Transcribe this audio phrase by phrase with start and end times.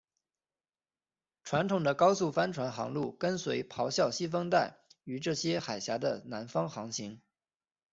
[1.43, 7.21] 传统的高速帆船航路跟随咆哮西风带于这些海岬的南方航行。